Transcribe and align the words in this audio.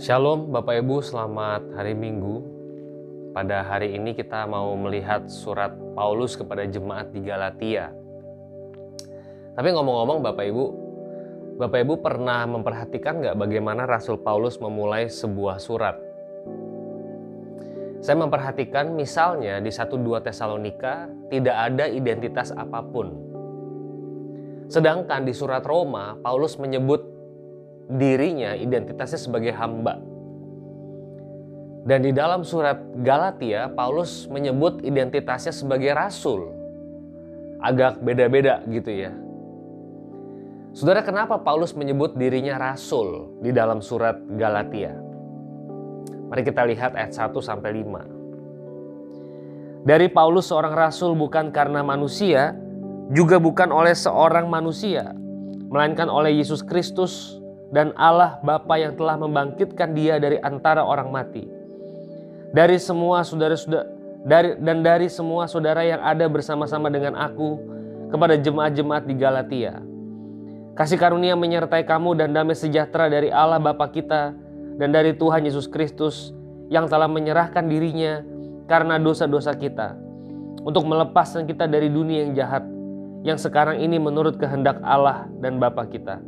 Shalom 0.00 0.48
Bapak 0.48 0.80
Ibu, 0.80 1.04
selamat 1.04 1.76
hari 1.76 1.92
Minggu. 1.92 2.40
Pada 3.36 3.60
hari 3.60 3.92
ini 3.94 4.16
kita 4.16 4.48
mau 4.48 4.72
melihat 4.72 5.28
surat 5.28 5.76
Paulus 5.92 6.40
kepada 6.40 6.64
jemaat 6.64 7.12
di 7.12 7.20
Galatia. 7.20 7.92
Tapi 9.52 9.68
ngomong-ngomong 9.76 10.24
Bapak 10.24 10.44
Ibu, 10.48 10.64
Bapak 11.60 11.84
Ibu 11.84 12.00
pernah 12.00 12.48
memperhatikan 12.48 13.20
nggak 13.20 13.36
bagaimana 13.36 13.84
Rasul 13.84 14.16
Paulus 14.24 14.56
memulai 14.56 15.12
sebuah 15.12 15.60
surat? 15.60 16.09
Saya 18.00 18.16
memperhatikan 18.16 18.96
misalnya 18.96 19.60
di 19.60 19.68
1-2 19.68 20.24
Tesalonika 20.24 21.12
tidak 21.28 21.56
ada 21.68 21.84
identitas 21.84 22.48
apa 22.48 22.80
pun. 22.80 23.12
Sedangkan 24.72 25.28
di 25.28 25.36
surat 25.36 25.60
Roma, 25.68 26.16
Paulus 26.24 26.56
menyebut 26.56 27.04
dirinya 27.92 28.56
identitasnya 28.56 29.20
sebagai 29.20 29.52
hamba. 29.52 30.00
Dan 31.84 32.04
di 32.04 32.12
dalam 32.12 32.40
surat 32.40 32.80
Galatia, 33.04 33.68
Paulus 33.72 34.24
menyebut 34.32 34.80
identitasnya 34.80 35.52
sebagai 35.52 35.92
rasul. 35.92 36.56
Agak 37.60 38.00
beda-beda 38.00 38.64
gitu 38.68 38.88
ya. 38.88 39.12
Saudara, 40.72 41.02
kenapa 41.02 41.36
Paulus 41.42 41.74
menyebut 41.76 42.14
dirinya 42.14 42.56
rasul 42.56 43.36
di 43.42 43.50
dalam 43.50 43.82
surat 43.82 44.16
Galatia? 44.38 45.09
Mari 46.30 46.46
kita 46.46 46.62
lihat 46.62 46.94
ayat 46.94 47.10
1 47.10 47.34
sampai 47.42 47.82
5. 47.82 49.82
Dari 49.82 50.06
Paulus 50.06 50.46
seorang 50.46 50.78
rasul 50.78 51.18
bukan 51.18 51.50
karena 51.50 51.82
manusia, 51.82 52.54
juga 53.10 53.42
bukan 53.42 53.74
oleh 53.74 53.98
seorang 53.98 54.46
manusia, 54.46 55.10
melainkan 55.66 56.06
oleh 56.06 56.38
Yesus 56.38 56.62
Kristus 56.62 57.42
dan 57.74 57.90
Allah 57.98 58.38
Bapa 58.46 58.78
yang 58.78 58.94
telah 58.94 59.18
membangkitkan 59.18 59.90
dia 59.90 60.22
dari 60.22 60.38
antara 60.38 60.86
orang 60.86 61.10
mati. 61.10 61.50
Dari 62.54 62.78
semua 62.78 63.26
saudara-saudara 63.26 63.98
dari 64.20 64.52
dan 64.60 64.84
dari 64.84 65.08
semua 65.08 65.48
saudara 65.48 65.80
yang 65.80 66.04
ada 66.04 66.28
bersama-sama 66.28 66.92
dengan 66.92 67.16
aku 67.16 67.56
kepada 68.12 68.36
jemaat-jemaat 68.36 69.08
di 69.08 69.14
Galatia. 69.16 69.80
Kasih 70.76 71.00
karunia 71.00 71.34
menyertai 71.34 71.88
kamu 71.88 72.20
dan 72.20 72.30
damai 72.30 72.54
sejahtera 72.54 73.08
dari 73.08 73.32
Allah 73.32 73.58
Bapa 73.58 73.88
kita 73.88 74.36
dan 74.80 74.96
dari 74.96 75.12
Tuhan 75.12 75.44
Yesus 75.44 75.68
Kristus 75.68 76.32
yang 76.72 76.88
telah 76.88 77.06
menyerahkan 77.06 77.68
dirinya 77.68 78.24
karena 78.64 78.96
dosa-dosa 78.96 79.52
kita 79.52 79.92
untuk 80.64 80.88
melepaskan 80.88 81.44
kita 81.44 81.68
dari 81.68 81.92
dunia 81.92 82.24
yang 82.24 82.32
jahat 82.32 82.64
yang 83.20 83.36
sekarang 83.36 83.84
ini 83.84 84.00
menurut 84.00 84.40
kehendak 84.40 84.80
Allah 84.80 85.28
dan 85.44 85.60
Bapa 85.60 85.84
kita 85.84 86.24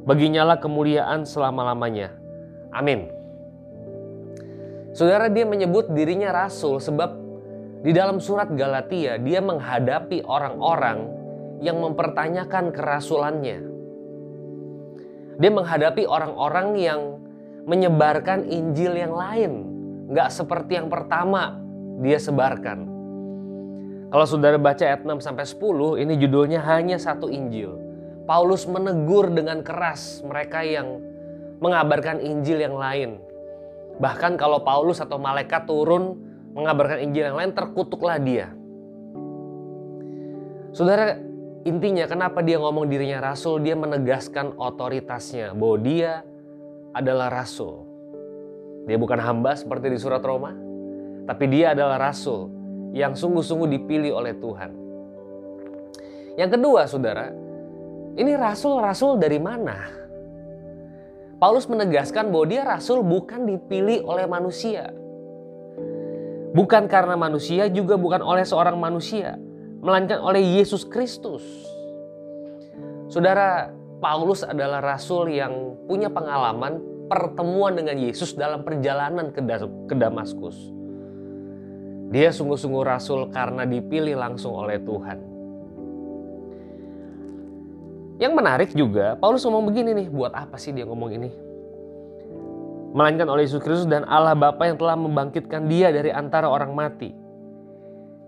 Baginyalah 0.00 0.56
kemuliaan 0.56 1.28
selama-lamanya. 1.28 2.16
Amin. 2.72 3.12
Saudara 4.96 5.28
dia 5.28 5.44
menyebut 5.44 5.92
dirinya 5.92 6.32
rasul 6.32 6.80
sebab 6.80 7.14
di 7.84 7.92
dalam 7.92 8.18
surat 8.18 8.48
Galatia 8.56 9.20
dia 9.20 9.38
menghadapi 9.44 10.24
orang-orang 10.24 11.04
yang 11.60 11.78
mempertanyakan 11.84 12.72
kerasulannya. 12.72 13.58
Dia 15.40 15.52
menghadapi 15.52 16.04
orang-orang 16.08 16.68
yang 16.80 17.00
menyebarkan 17.64 18.48
Injil 18.48 18.96
yang 18.96 19.12
lain, 19.12 19.52
nggak 20.10 20.28
seperti 20.32 20.80
yang 20.80 20.88
pertama 20.88 21.60
dia 22.00 22.16
sebarkan. 22.16 22.88
Kalau 24.10 24.26
saudara 24.26 24.58
baca 24.58 24.82
ayat 24.82 25.06
6 25.06 25.22
sampai 25.22 25.46
10, 25.46 26.02
ini 26.02 26.18
judulnya 26.18 26.58
hanya 26.66 26.98
satu 26.98 27.30
Injil. 27.30 27.78
Paulus 28.26 28.66
menegur 28.66 29.30
dengan 29.30 29.62
keras 29.62 30.22
mereka 30.26 30.66
yang 30.66 30.98
mengabarkan 31.62 32.18
Injil 32.18 32.58
yang 32.58 32.74
lain. 32.74 33.22
Bahkan 34.02 34.34
kalau 34.34 34.66
Paulus 34.66 34.98
atau 34.98 35.20
malaikat 35.20 35.68
turun 35.68 36.18
mengabarkan 36.58 37.06
Injil 37.06 37.30
yang 37.30 37.38
lain, 37.38 37.54
terkutuklah 37.54 38.18
dia. 38.18 38.50
Saudara, 40.74 41.14
intinya 41.62 42.06
kenapa 42.10 42.42
dia 42.42 42.58
ngomong 42.58 42.90
dirinya 42.90 43.30
rasul, 43.30 43.62
dia 43.62 43.78
menegaskan 43.78 44.58
otoritasnya 44.58 45.54
bahwa 45.54 45.76
dia 45.82 46.26
adalah 46.94 47.30
rasul. 47.30 47.86
Dia 48.88 48.98
bukan 48.98 49.20
hamba 49.20 49.54
seperti 49.54 49.92
di 49.92 49.98
surat 50.00 50.24
Roma, 50.24 50.54
tapi 51.28 51.46
dia 51.46 51.76
adalah 51.76 52.10
rasul 52.10 52.50
yang 52.90 53.14
sungguh-sungguh 53.14 53.70
dipilih 53.78 54.16
oleh 54.16 54.34
Tuhan. 54.38 54.70
Yang 56.34 56.50
kedua, 56.58 56.80
saudara, 56.90 57.30
ini 58.18 58.32
rasul-rasul 58.34 59.20
dari 59.22 59.38
mana? 59.38 59.78
Paulus 61.40 61.70
menegaskan 61.70 62.28
bahwa 62.28 62.46
dia 62.50 62.62
rasul 62.66 63.00
bukan 63.00 63.48
dipilih 63.48 64.04
oleh 64.04 64.28
manusia. 64.28 64.92
Bukan 66.50 66.90
karena 66.90 67.14
manusia, 67.14 67.70
juga 67.70 67.94
bukan 67.94 68.20
oleh 68.20 68.42
seorang 68.42 68.76
manusia, 68.76 69.38
melainkan 69.80 70.18
oleh 70.18 70.42
Yesus 70.60 70.82
Kristus. 70.82 71.46
Saudara, 73.06 73.70
Paulus 74.00 74.40
adalah 74.40 74.80
rasul 74.80 75.28
yang 75.28 75.76
punya 75.84 76.08
pengalaman 76.08 76.80
pertemuan 77.06 77.76
dengan 77.76 78.00
Yesus 78.00 78.32
dalam 78.32 78.64
perjalanan 78.64 79.28
ke 79.28 79.94
Damaskus. 79.94 80.56
Dia 82.10 82.32
sungguh-sungguh 82.32 82.82
rasul 82.82 83.28
karena 83.28 83.68
dipilih 83.68 84.16
langsung 84.16 84.56
oleh 84.56 84.80
Tuhan. 84.80 85.18
Yang 88.20 88.32
menarik 88.32 88.70
juga, 88.72 89.16
Paulus 89.20 89.44
ngomong 89.44 89.68
begini 89.68 89.96
nih, 89.96 90.08
buat 90.08 90.32
apa 90.32 90.56
sih 90.56 90.72
dia 90.72 90.84
ngomong 90.88 91.10
ini? 91.20 91.30
Melainkan 92.96 93.28
oleh 93.30 93.46
Yesus 93.46 93.62
Kristus 93.62 93.86
dan 93.86 94.02
Allah 94.08 94.34
Bapa 94.34 94.66
yang 94.66 94.80
telah 94.80 94.96
membangkitkan 94.98 95.70
dia 95.70 95.92
dari 95.94 96.10
antara 96.10 96.50
orang 96.50 96.72
mati. 96.74 97.14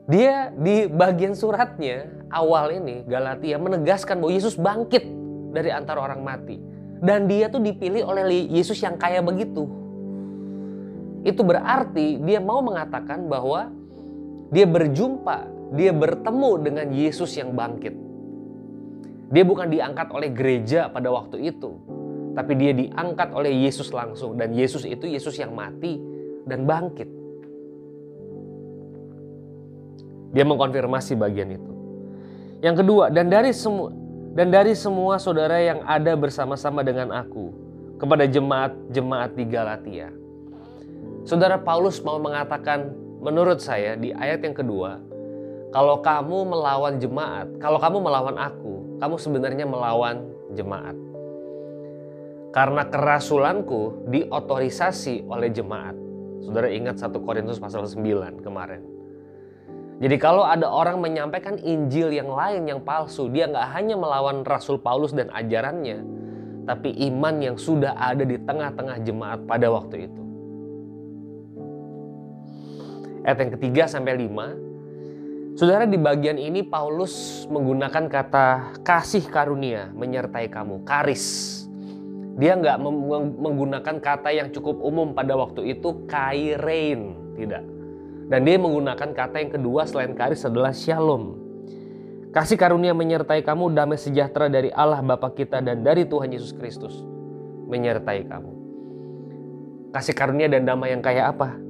Dia 0.07 0.53
di 0.53 0.87
bagian 0.87 1.33
suratnya 1.33 2.11
awal 2.31 2.75
ini 2.75 3.07
Galatia 3.07 3.55
menegaskan 3.59 4.19
bahwa 4.19 4.33
Yesus 4.35 4.59
bangkit 4.59 5.22
dari 5.53 5.69
antara 5.69 6.01
orang 6.01 6.25
mati. 6.25 6.57
Dan 7.03 7.29
dia 7.29 7.53
tuh 7.53 7.61
dipilih 7.61 8.09
oleh 8.09 8.49
Yesus 8.49 8.81
yang 8.81 8.97
kaya 8.97 9.21
begitu. 9.21 9.69
Itu 11.23 11.47
berarti 11.47 12.19
dia 12.19 12.43
mau 12.43 12.65
mengatakan 12.65 13.31
bahwa 13.31 13.71
dia 14.51 14.67
berjumpa, 14.67 15.47
dia 15.75 15.95
bertemu 15.95 16.51
dengan 16.63 16.87
Yesus 16.91 17.37
yang 17.39 17.55
bangkit. 17.55 17.95
Dia 19.33 19.45
bukan 19.49 19.73
diangkat 19.73 20.13
oleh 20.13 20.29
gereja 20.29 20.93
pada 20.93 21.09
waktu 21.09 21.49
itu, 21.49 21.73
tapi 22.37 22.53
dia 22.53 22.77
diangkat 22.77 23.33
oleh 23.33 23.65
Yesus 23.65 23.89
langsung 23.89 24.37
dan 24.37 24.53
Yesus 24.53 24.85
itu 24.85 25.09
Yesus 25.09 25.41
yang 25.41 25.57
mati 25.57 25.97
dan 26.45 26.69
bangkit. 26.69 27.09
Dia 30.37 30.45
mengkonfirmasi 30.45 31.17
bagian 31.17 31.49
itu. 31.49 31.73
Yang 32.61 32.85
kedua, 32.85 33.09
dan 33.09 33.33
dari 33.33 33.57
semua 33.57 33.93
dan 34.33 34.49
dari 34.49 34.73
semua 34.73 35.21
saudara 35.21 35.61
yang 35.61 35.85
ada 35.85 36.17
bersama-sama 36.17 36.81
dengan 36.81 37.13
aku 37.13 37.53
kepada 38.01 38.25
jemaat-jemaat 38.25 39.31
di 39.37 39.45
Galatia. 39.45 40.09
Saudara 41.29 41.61
Paulus 41.61 42.01
mau 42.01 42.17
mengatakan 42.17 42.97
menurut 43.21 43.61
saya 43.61 43.95
di 43.95 44.11
ayat 44.11 44.41
yang 44.41 44.57
kedua, 44.57 44.99
kalau 45.69 46.01
kamu 46.01 46.49
melawan 46.49 46.97
jemaat, 46.97 47.49
kalau 47.61 47.77
kamu 47.77 47.99
melawan 48.01 48.37
aku, 48.41 48.99
kamu 48.99 49.17
sebenarnya 49.21 49.69
melawan 49.69 50.25
jemaat. 50.57 50.97
Karena 52.53 52.85
kerasulanku 52.89 54.09
diotorisasi 54.13 55.29
oleh 55.29 55.49
jemaat. 55.53 55.97
Saudara 56.45 56.69
ingat 56.69 57.01
1 57.01 57.17
Korintus 57.25 57.57
pasal 57.61 57.89
9 57.89 58.45
kemarin. 58.45 59.02
Jadi 60.03 60.19
kalau 60.19 60.43
ada 60.43 60.67
orang 60.67 60.99
menyampaikan 60.99 61.63
Injil 61.63 62.11
yang 62.11 62.27
lain 62.27 62.67
yang 62.67 62.83
palsu, 62.83 63.31
dia 63.31 63.47
nggak 63.47 63.71
hanya 63.71 63.95
melawan 63.95 64.43
Rasul 64.43 64.83
Paulus 64.83 65.15
dan 65.15 65.31
ajarannya, 65.31 66.03
tapi 66.67 66.91
iman 67.07 67.39
yang 67.39 67.55
sudah 67.55 67.95
ada 67.95 68.27
di 68.27 68.35
tengah-tengah 68.35 68.99
jemaat 69.07 69.47
pada 69.47 69.71
waktu 69.71 70.11
itu. 70.11 70.23
Ayat 73.23 73.39
yang 73.47 73.53
ketiga 73.55 73.87
sampai 73.87 74.19
lima, 74.19 74.59
Saudara 75.53 75.85
di 75.85 76.01
bagian 76.01 76.41
ini 76.41 76.65
Paulus 76.65 77.45
menggunakan 77.53 78.09
kata 78.09 78.81
kasih 78.81 79.29
karunia 79.29 79.93
menyertai 79.93 80.49
kamu, 80.49 80.81
karis. 80.83 81.61
Dia 82.41 82.57
nggak 82.57 82.81
menggunakan 83.37 84.01
kata 84.01 84.33
yang 84.33 84.49
cukup 84.49 84.81
umum 84.81 85.13
pada 85.13 85.37
waktu 85.37 85.77
itu 85.77 86.09
kairein, 86.09 87.15
tidak. 87.37 87.72
Dan 88.33 88.49
dia 88.49 88.57
menggunakan 88.57 89.13
kata 89.13 89.45
yang 89.45 89.53
kedua 89.53 89.85
selain 89.85 90.17
karis 90.17 90.49
adalah 90.49 90.73
shalom. 90.73 91.37
Kasih 92.33 92.57
karunia 92.57 92.97
menyertai 92.97 93.45
kamu, 93.45 93.77
damai 93.77 94.01
sejahtera 94.01 94.49
dari 94.49 94.73
Allah 94.73 95.05
Bapa 95.05 95.29
kita 95.37 95.61
dan 95.61 95.85
dari 95.85 96.09
Tuhan 96.09 96.33
Yesus 96.33 96.57
Kristus 96.57 96.97
menyertai 97.69 98.25
kamu. 98.25 98.53
Kasih 99.93 100.17
karunia 100.17 100.49
dan 100.49 100.65
damai 100.65 100.97
yang 100.97 101.05
kayak 101.05 101.37
apa? 101.37 101.61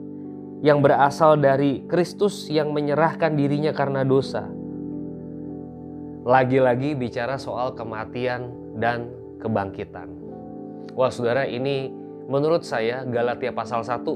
yang 0.62 0.78
berasal 0.78 1.34
dari 1.42 1.82
Kristus 1.90 2.46
yang 2.46 2.70
menyerahkan 2.70 3.34
dirinya 3.34 3.74
karena 3.74 4.06
dosa. 4.06 4.46
lagi-lagi 6.22 6.94
bicara 6.94 7.34
soal 7.34 7.74
kematian 7.74 8.46
dan 8.78 9.10
kebangkitan. 9.42 10.06
Wah 10.94 11.10
saudara 11.10 11.50
ini 11.50 11.90
menurut 12.30 12.62
saya 12.62 13.02
Galatia 13.02 13.50
pasal 13.50 13.82
1 13.82 14.06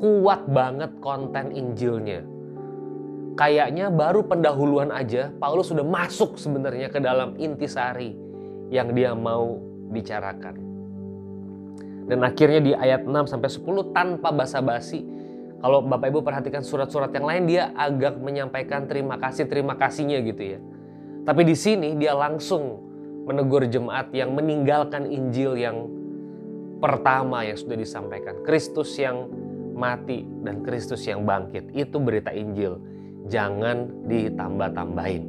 kuat 0.00 0.48
banget 0.48 0.92
konten 1.00 1.52
Injilnya. 1.52 2.24
Kayaknya 3.36 3.92
baru 3.92 4.24
pendahuluan 4.24 4.88
aja 4.88 5.28
Paulus 5.36 5.68
sudah 5.68 5.84
masuk 5.84 6.40
sebenarnya 6.40 6.88
ke 6.88 6.96
dalam 7.00 7.36
intisari 7.36 8.16
yang 8.72 8.96
dia 8.96 9.12
mau 9.12 9.60
bicarakan. 9.92 10.56
Dan 12.06 12.22
akhirnya 12.22 12.60
di 12.62 12.72
ayat 12.72 13.04
6 13.04 13.28
sampai 13.28 13.50
10 13.50 13.92
tanpa 13.92 14.30
basa-basi 14.32 15.04
kalau 15.60 15.82
Bapak 15.82 16.12
Ibu 16.12 16.20
perhatikan 16.22 16.62
surat-surat 16.62 17.10
yang 17.10 17.26
lain 17.26 17.44
dia 17.48 17.74
agak 17.74 18.20
menyampaikan 18.20 18.86
terima 18.86 19.18
kasih 19.18 19.48
terima 19.50 19.74
kasihnya 19.74 20.22
gitu 20.22 20.56
ya. 20.56 20.60
Tapi 21.26 21.42
di 21.42 21.56
sini 21.58 21.98
dia 21.98 22.14
langsung 22.14 22.86
menegur 23.26 23.66
jemaat 23.66 24.14
yang 24.14 24.32
meninggalkan 24.38 25.10
Injil 25.10 25.58
yang 25.58 25.90
pertama 26.78 27.42
yang 27.42 27.58
sudah 27.58 27.74
disampaikan. 27.74 28.46
Kristus 28.46 28.94
yang 28.94 29.26
mati 29.76 30.24
dan 30.42 30.64
Kristus 30.64 31.04
yang 31.04 31.28
bangkit. 31.28 31.70
Itu 31.76 32.00
berita 32.00 32.32
Injil. 32.32 32.80
Jangan 33.28 34.08
ditambah-tambahin. 34.08 35.24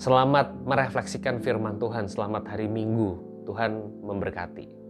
Selamat 0.00 0.50
merefleksikan 0.66 1.38
firman 1.44 1.78
Tuhan. 1.78 2.10
Selamat 2.10 2.50
hari 2.50 2.66
Minggu. 2.66 3.20
Tuhan 3.46 4.02
memberkati. 4.02 4.83